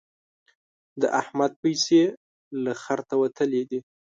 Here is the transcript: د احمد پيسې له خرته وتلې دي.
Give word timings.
د 1.01 1.03
احمد 1.21 1.51
پيسې 1.63 2.01
له 2.63 2.71
خرته 2.83 3.13
وتلې 3.21 3.61
دي. 3.69 3.79